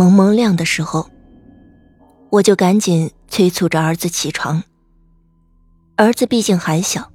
[0.00, 1.10] 蒙蒙亮的时候，
[2.30, 4.62] 我就赶紧催促着儿子起床。
[5.94, 7.12] 儿子毕竟还小，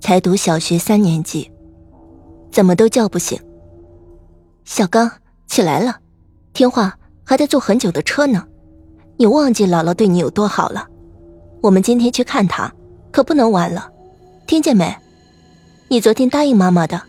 [0.00, 1.52] 才读小学三年级，
[2.50, 3.38] 怎么都叫不醒。
[4.64, 5.12] 小刚，
[5.46, 5.98] 起来了，
[6.54, 8.46] 听话，还得坐很久的车呢。
[9.18, 10.88] 你忘记姥姥对你有多好了？
[11.60, 12.72] 我们今天去看她，
[13.10, 13.92] 可不能晚了，
[14.46, 14.96] 听见没？
[15.88, 17.02] 你昨天答应妈妈的，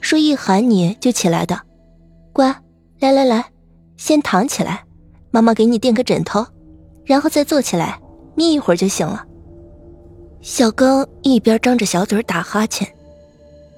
[0.00, 1.60] 说一喊你就起来的，
[2.32, 2.54] 乖。
[3.00, 3.44] 来来来，
[3.96, 4.84] 先躺起来，
[5.30, 6.46] 妈妈给你垫个枕头，
[7.04, 8.00] 然后再坐起来，
[8.34, 9.26] 眯一会儿就行了。
[10.40, 12.92] 小刚一边张着小嘴打哈欠，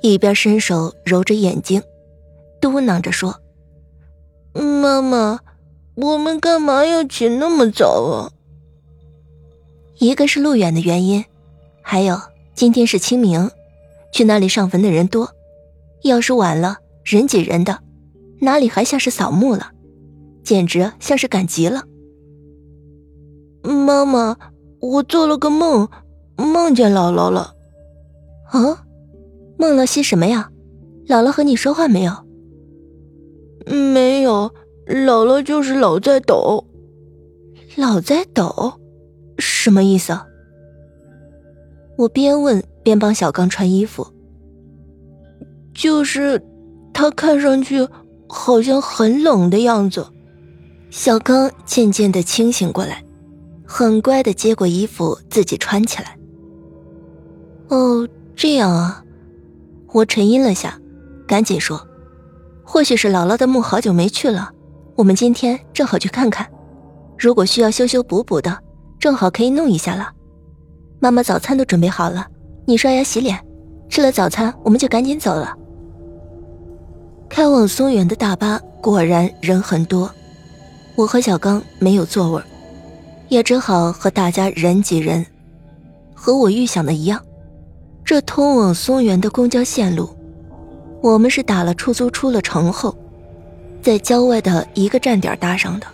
[0.00, 1.82] 一边伸手揉着眼睛，
[2.60, 3.38] 嘟囔着说
[4.54, 5.40] ：“妈妈，
[5.94, 8.30] 我们干嘛要起那么早啊？”
[9.98, 11.24] 一个是路远的原因，
[11.82, 12.18] 还有
[12.54, 13.50] 今天是清明，
[14.12, 15.30] 去那里上坟的人多，
[16.02, 17.78] 要是晚了，人挤人的。
[18.40, 19.70] 哪里还像是扫墓了，
[20.44, 21.84] 简直像是赶集了。
[23.62, 24.36] 妈妈，
[24.78, 25.88] 我做了个梦，
[26.36, 27.54] 梦见姥姥了。
[28.50, 28.84] 啊，
[29.58, 30.50] 梦了些什么呀？
[31.08, 32.12] 姥姥和你说话没有？
[33.66, 34.52] 没有，
[34.86, 36.66] 姥姥就是老在抖。
[37.76, 38.74] 老在抖，
[39.38, 40.16] 什么意思？
[41.96, 44.06] 我边问边帮小刚穿衣服。
[45.72, 46.40] 就是
[46.92, 47.88] 他看上去。
[48.26, 50.04] 好像很冷的样子，
[50.96, 53.02] 小刚渐渐的清醒过来，
[53.66, 56.16] 很乖的接过衣服自己穿起来。
[57.66, 59.02] 哦，这样啊，
[59.92, 60.78] 我沉吟了下，
[61.26, 61.84] 赶紧说
[62.62, 64.52] ：“或许是姥姥的墓好久没去了，
[64.94, 66.48] 我们今天正好去看看。
[67.18, 68.56] 如果需要修修补补的，
[69.00, 70.12] 正好可以弄一下了。
[71.00, 72.24] 妈妈早餐都准备好了，
[72.68, 73.36] 你刷牙洗脸，
[73.88, 75.58] 吃了早餐我们就赶紧走了。”
[77.28, 80.08] 开往松原的大巴果然人很多，
[80.96, 82.42] 我和小刚没有座位，
[83.28, 85.24] 也只好和大家人挤人。
[86.14, 87.20] 和我预想的一样，
[88.04, 90.08] 这通往松原的公交线路，
[91.02, 92.96] 我们是打了出租出了城后，
[93.82, 95.86] 在郊外的一个站点搭上的。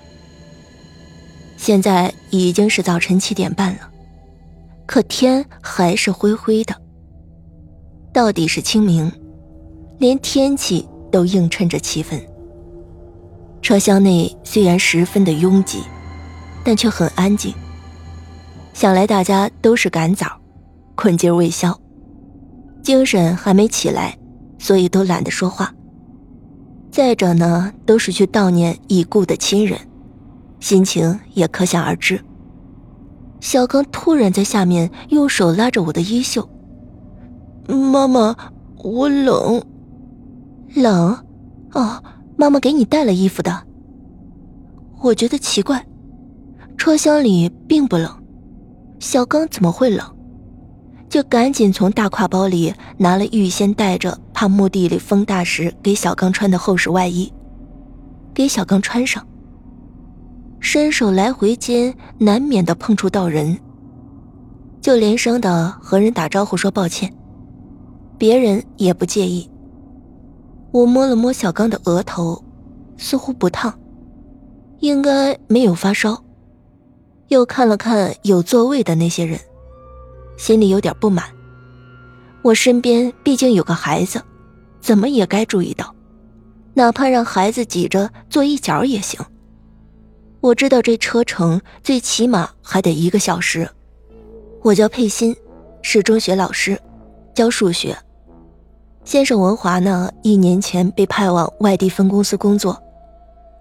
[1.57, 3.91] 现在已经是早晨七点半了，
[4.87, 6.75] 可天还是灰灰的。
[8.13, 9.11] 到底是清明，
[9.99, 10.87] 连天气。
[11.13, 12.23] 都映衬着气氛。
[13.71, 15.85] 车厢内虽然十分的拥挤，
[16.65, 17.55] 但却很安静。
[18.73, 20.27] 想来大家都是赶早，
[20.97, 21.79] 困劲未消，
[22.83, 24.19] 精神还没起来，
[24.59, 25.73] 所以都懒得说话。
[26.91, 29.79] 再者呢，都是去悼念已故的亲人，
[30.59, 32.21] 心情也可想而知。
[33.39, 36.51] 小刚突然在下面用手拉着我的衣袖
[37.71, 38.35] ：“妈妈，
[38.83, 39.63] 我冷。”
[40.75, 41.17] 冷，
[41.75, 42.03] 哦，
[42.41, 43.67] 妈妈给你带了衣服的。
[45.03, 45.87] 我觉得奇怪，
[46.79, 48.11] 车厢里并不冷，
[48.99, 50.17] 小刚怎么会冷？
[51.07, 57.31] 就赶紧从大挎包里拿了预先带着怕墓地里风大时给小刚穿的厚实外衣，
[58.33, 59.23] 给小刚穿上。
[60.61, 63.59] 伸手来回间，难免的碰触到人，
[64.81, 67.15] 就连声的和人打招呼说抱歉，
[68.17, 69.47] 别人也不介意。
[70.73, 72.43] 我摸了摸小刚的额头，
[72.97, 73.77] 似乎不烫，
[74.79, 76.23] 应该没有发烧。
[77.29, 79.39] 又看了看有座位的那些人，
[80.37, 81.25] 心里有点不满。
[82.43, 84.23] 我身边毕竟有个孩子，
[84.81, 85.95] 怎么也该注意到，
[86.75, 89.21] 哪怕让孩子挤着坐一角也行。
[90.41, 93.69] 我知道这车程最起码还得一个小时。
[94.63, 95.37] 我叫佩欣，
[95.83, 96.81] 是中学老师，
[97.35, 97.97] 教数学。
[99.03, 100.11] 先生文华呢？
[100.23, 102.81] 一年前被派往外地分公司工作，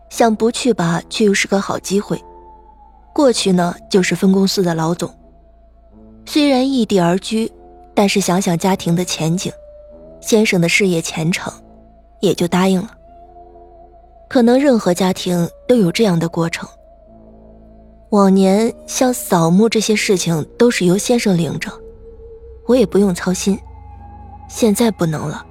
[0.10, 2.22] 想不去吧，却又是个好机会。
[3.14, 5.10] 过去呢，就是分公司的老总。
[6.26, 7.52] 虽然异地而居，
[7.96, 9.52] 但是想想家庭的前景，
[10.20, 11.52] 先生的事业前程，
[12.20, 12.92] 也就答应了。
[14.28, 16.68] 可能任何家庭都有这样的过程。
[18.10, 21.72] 往年像扫墓这些事情都是由先生领着，
[22.68, 23.58] 我也不用操心。
[24.50, 25.46] 现在不能了。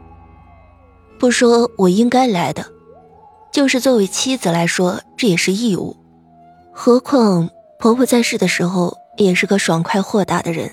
[1.18, 2.66] 不说我应该来的，
[3.50, 5.96] 就是作为妻子来说，这也是义务。
[6.72, 7.48] 何况
[7.78, 10.70] 婆婆在世的时候也是个爽快豁达的人，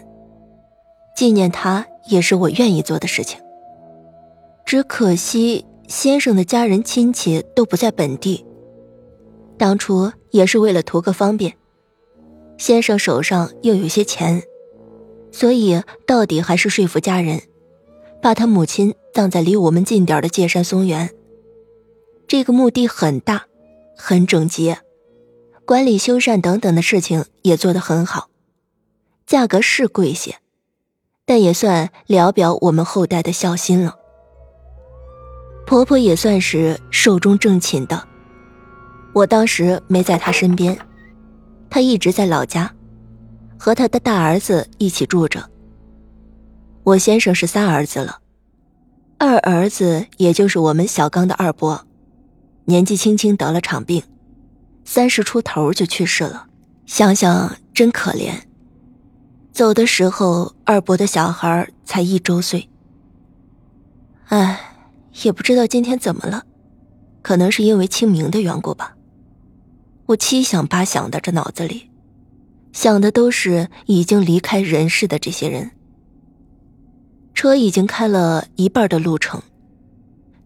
[1.16, 3.40] 纪念她也是我愿意做的事情。
[4.66, 8.46] 只可惜先生的家人亲戚都不在本地，
[9.58, 11.54] 当初也是为了图个方便，
[12.58, 14.44] 先生手上又有些钱，
[15.32, 17.42] 所以到底还是说服家人。
[18.26, 21.12] 把他母亲葬在离我们近点的界山松原。
[22.28, 23.46] 这个墓地很大，
[23.96, 24.80] 很整洁，
[25.64, 28.32] 管理修缮等等的事情也做得很好。
[29.28, 30.38] 价格是贵些，
[31.24, 33.94] 但也算聊表我们后代的孝心了。
[35.68, 38.08] 婆婆也算是寿终正寝的，
[39.14, 40.76] 我当时没在她身边，
[41.70, 42.74] 她一直在老家，
[43.60, 45.48] 和她的大儿子一起住着。
[46.86, 48.20] 我先生是三儿子了，
[49.18, 51.88] 二儿子也就是我们小刚的二伯，
[52.66, 54.04] 年纪轻轻得了场病，
[54.84, 56.46] 三十出头就去世了，
[56.86, 58.36] 想想真可怜。
[59.52, 62.70] 走的时候，二伯的小孩才一周岁。
[64.26, 64.72] 唉。
[65.24, 66.44] 也不知道今天怎么了，
[67.22, 68.98] 可能是因为清明的缘故吧。
[70.08, 71.90] 我七想八想的，这脑子里
[72.74, 75.72] 想的都是已经离开人世的这些人。
[77.36, 79.42] 车已经开了一半的路程，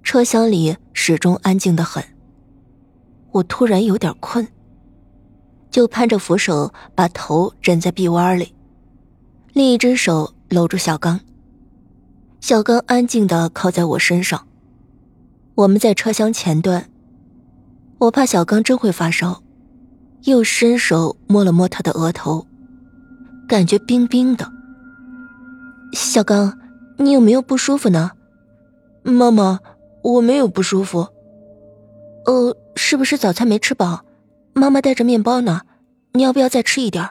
[0.03, 2.03] 车厢里始终安静的很。
[3.31, 4.45] 我突然有点困，
[5.69, 8.55] 就攀着扶手把头枕在臂弯里，
[9.53, 11.19] 另一只手搂住小刚。
[12.41, 14.47] 小刚安静的靠在我身上。
[15.53, 16.89] 我们在车厢前端，
[17.99, 19.43] 我怕小刚真会发烧，
[20.23, 22.47] 又伸手摸了摸他的额头，
[23.47, 24.51] 感觉冰冰的。
[25.93, 26.57] 小刚，
[26.99, 28.11] 你有没有不舒服呢？
[29.03, 29.59] 妈妈，
[30.03, 31.07] 我没有不舒服。
[32.25, 34.05] 呃，是不是早餐没吃饱？
[34.53, 35.61] 妈妈带着面包呢，
[36.11, 37.09] 你要不要再吃一点？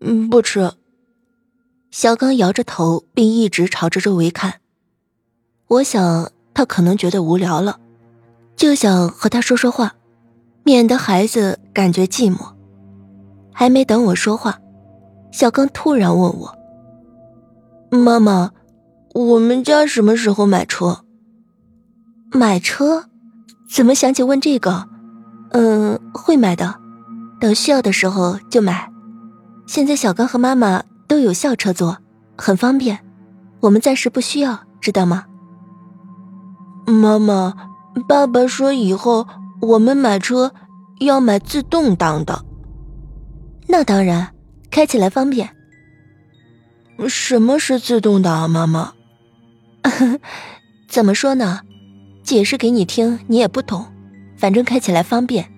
[0.00, 0.72] 嗯，不吃。
[1.90, 4.54] 小刚摇着头，并一直朝着周围看。
[5.68, 6.30] 我想。
[6.56, 7.80] 他可能觉得无聊了，
[8.54, 9.96] 就想和他说说话，
[10.62, 12.52] 免得孩子感觉寂寞。
[13.52, 14.60] 还没等我说话，
[15.32, 16.56] 小刚突然问我
[17.90, 18.52] ：“妈妈，
[19.14, 21.04] 我们家什么时候买车？
[22.32, 23.04] 买车？
[23.70, 24.88] 怎么想起问这个？
[25.52, 26.74] 嗯，会买的，
[27.40, 28.90] 等需要的时候就买。
[29.68, 31.98] 现在小刚和妈妈都有校车坐，
[32.36, 33.06] 很方便。
[33.60, 35.26] 我们暂时不需要，知道吗？”
[36.84, 37.54] 妈妈，
[38.08, 39.28] 爸爸说以后
[39.60, 40.52] 我们买车
[40.98, 42.44] 要买自动挡的。
[43.68, 44.34] 那当然，
[44.72, 45.54] 开起来方便。
[47.08, 48.92] 什么是自动挡，妈妈？
[50.88, 51.60] 怎么说呢？
[52.22, 53.86] 解释给你听，你也不懂。
[54.36, 55.50] 反正开起来方便。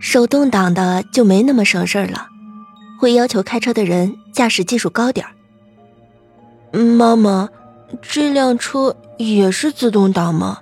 [0.00, 2.26] 手动挡的就没那么省事儿了，
[2.98, 5.32] 会要求开车的人驾驶技术高点儿。
[6.78, 7.48] 妈妈。
[8.00, 10.60] 这辆车也是自动挡吗？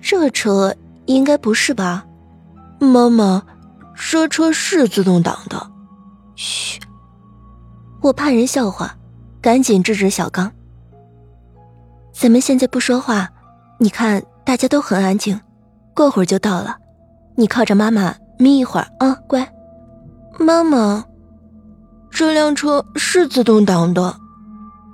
[0.00, 0.74] 这车
[1.06, 2.04] 应该不是吧？
[2.80, 3.44] 妈妈，
[3.94, 5.70] 这车是自动挡的。
[6.34, 6.80] 嘘，
[8.02, 8.96] 我怕人笑话，
[9.40, 10.50] 赶紧制止小刚。
[12.14, 13.28] 咱们现在不说话，
[13.78, 15.38] 你看大家都很安静，
[15.94, 16.76] 过会儿就到了。
[17.36, 19.46] 你靠着妈妈眯一会儿啊，乖。
[20.38, 21.04] 妈妈，
[22.10, 24.16] 这辆车是自动挡的。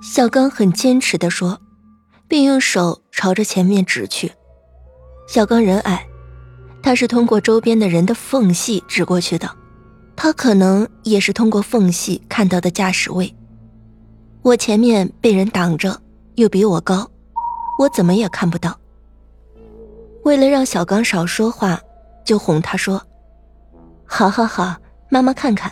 [0.01, 1.59] 小刚很坚持地说，
[2.27, 4.31] 并用手朝着前面指去。
[5.27, 6.05] 小刚人矮，
[6.81, 9.49] 他是通过周边的人的缝隙指过去的，
[10.15, 13.33] 他可能也是通过缝隙看到的驾驶位。
[14.41, 16.01] 我前面被人挡着，
[16.35, 17.07] 又比我高，
[17.81, 18.77] 我怎么也看不到。
[20.23, 21.81] 为了让小刚少说话，
[22.23, 23.01] 就哄他说
[24.05, 24.75] ：“好好好，
[25.09, 25.71] 妈妈看看。”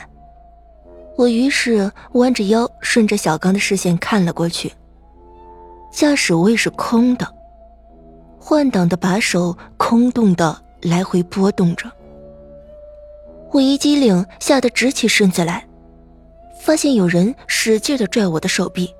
[1.15, 4.73] 我于是弯着腰，顺着小刚的视线看了过去。
[5.91, 7.31] 驾驶位是空的，
[8.39, 11.91] 换挡的把手空洞的来回波动着。
[13.51, 15.67] 我一激灵，吓得直起身子来，
[16.59, 18.91] 发现有人使劲的拽我的手臂。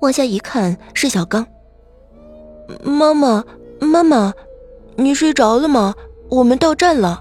[0.00, 1.46] 往下一看，是小刚。
[2.84, 3.44] 妈妈，
[3.80, 4.32] 妈妈，
[4.96, 5.94] 你睡着了吗？
[6.28, 7.20] 我们到站了。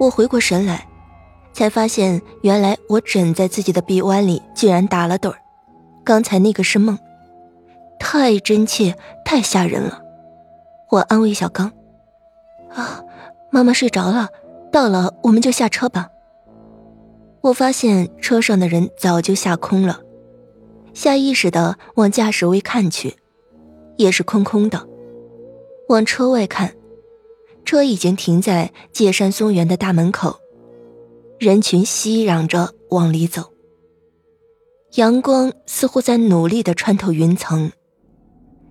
[0.00, 0.86] 我回过神来。
[1.52, 5.38] 才发现，原来我枕在自己的臂弯里，居然打了盹儿。
[6.04, 6.98] 刚才那个是梦，
[7.98, 10.02] 太真切，太吓人了。
[10.90, 11.72] 我安慰小刚
[12.76, 13.02] ：“啊，
[13.50, 14.28] 妈妈睡着了，
[14.70, 16.10] 到了我们就下车吧。”
[17.40, 20.00] 我发现车上的人早就下空了，
[20.92, 23.16] 下意识的往驾驶位看去，
[23.96, 24.86] 也是空空的。
[25.88, 26.74] 往车外看，
[27.64, 30.36] 车已经停在界山松园的大门口。
[31.38, 33.52] 人群熙攘着往里走，
[34.94, 37.70] 阳光似乎在努力的穿透云层，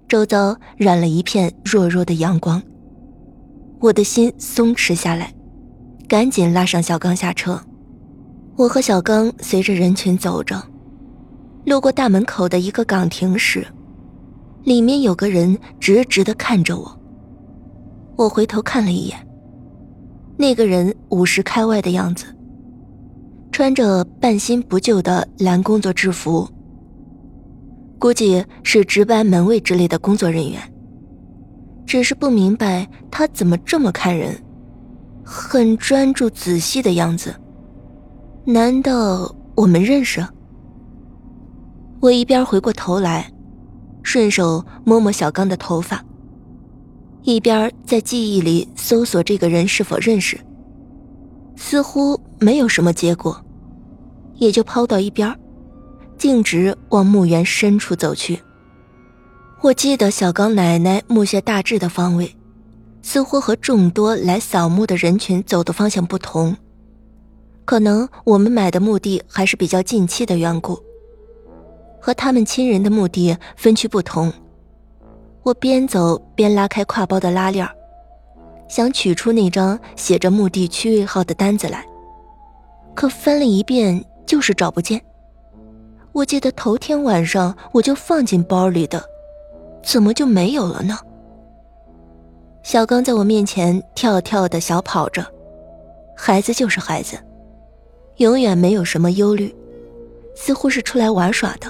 [0.07, 2.61] 周遭染了一片弱弱的阳光。
[3.79, 5.31] 我的心松弛下来，
[6.07, 7.61] 赶紧拉上小刚下车。
[8.55, 10.59] 我和小刚随着人群走着，
[11.65, 13.67] 路过大门口的一个岗亭时，
[14.65, 16.99] 里面有个人直直的看着我。
[18.17, 19.15] 我回头看了一眼，
[20.37, 22.25] 那个人五十开外的样子，
[23.51, 26.49] 穿着半新不旧的蓝工作制服，
[27.99, 30.59] 估计是值班门卫之类的工作人员。
[31.85, 34.35] 只是不明白他怎么这么看人，
[35.23, 37.35] 很专注仔细的样子。
[38.45, 40.25] 难道我们认识？
[41.99, 43.31] 我一边回过头来，
[44.05, 46.01] 顺手摸摸小刚的头发。
[47.23, 50.39] 一边在记忆里搜索这个人是否认识，
[51.55, 53.43] 似乎没有什么结果，
[54.35, 55.35] 也就抛到一边，
[56.19, 58.39] 径直往墓园深处走去。
[59.61, 62.31] 我记得小刚奶奶墓穴大致的方位，
[63.01, 66.55] 似乎和众多来扫墓的人群走的方向不同，
[67.65, 70.79] 可能我们买的墓地还是比较近期的缘故，
[72.05, 74.31] 和他们亲人的墓地分区不同。
[75.41, 77.67] 我边走边拉开挎包的拉链
[78.67, 81.83] 想取出那张写着墓地区位号的单子来，
[82.93, 85.01] 可翻了一遍就是找不见。
[86.11, 89.03] 我记得头天晚上我就放进包里的，
[89.83, 90.99] 怎么就没有了呢？
[92.61, 95.25] 小刚在我面前跳跳的小跑着，
[96.15, 97.17] 孩子就是孩子，
[98.17, 99.51] 永远没有什么忧虑，
[100.35, 101.67] 似乎是出来玩耍的。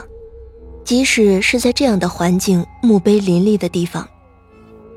[0.86, 4.08] 即使是在这样的环境、墓碑林立的地方，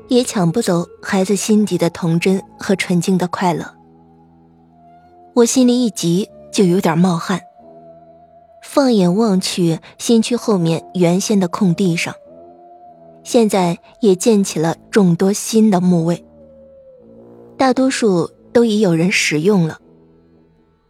[0.07, 3.65] 也抢不走孩子心底的童真和纯净的快乐。
[5.33, 7.41] 我心里一急，就有点冒汗。
[8.61, 12.13] 放眼望去，新区后面原先的空地上，
[13.23, 16.23] 现在也建起了众多新的墓位，
[17.57, 19.79] 大多数都已有人使用了。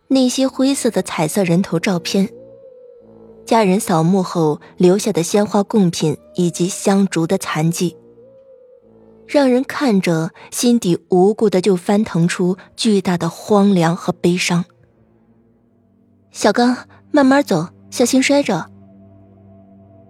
[0.09, 2.29] 那些灰色的彩色人头照片。
[3.49, 7.97] 家人扫墓后留下的鲜花贡品以及香烛的残迹，
[9.25, 14.65] 让人看着心底无故的就翻腾出巨大的荒凉和悲伤。
[16.29, 16.77] 小刚，
[17.09, 18.69] 慢慢走，小心摔着。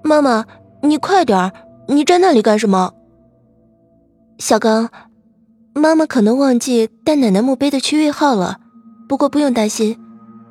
[0.03, 0.45] 妈妈，
[0.81, 1.53] 你快点
[1.87, 2.93] 你站那里干什么？
[4.37, 4.89] 小刚，
[5.73, 8.57] 妈妈可能忘记带奶奶墓碑的区位号了，
[9.07, 9.97] 不过不用担心，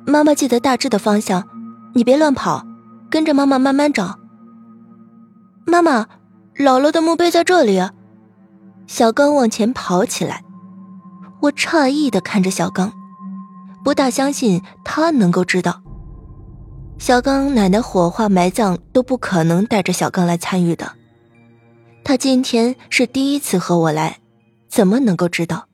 [0.07, 1.47] 妈妈记得大致的方向，
[1.93, 2.65] 你别乱跑。
[3.09, 4.19] 跟着妈妈慢慢找。
[5.65, 6.07] 妈妈，
[6.55, 7.81] 姥姥的墓碑在这里。
[8.87, 10.43] 小刚往前跑起来，
[11.41, 12.91] 我诧异的看着小刚，
[13.83, 15.81] 不大相信他能够知道。
[16.97, 20.91] 小刚奶奶火化埋葬都不可能带着小刚来参与的，
[22.03, 24.17] 他今天是第一次和我来，
[24.67, 25.68] 怎么能够知道？